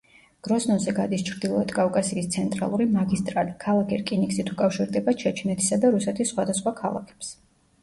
გროზნოზე 0.45 0.93
გადის 0.99 1.25
ჩრდილოეთ 1.27 1.73
კავკასიის 1.79 2.29
ცენტრალური 2.37 2.87
მაგისტრალი, 2.95 3.55
ქალაქი 3.67 4.01
რკინიგზით 4.03 4.51
უკავშირდება 4.57 5.17
ჩეჩნეთისა 5.27 5.81
და 5.87 5.95
რუსეთის 5.99 6.35
სხვადასხვა 6.35 6.77
ქალაქებს. 6.83 7.33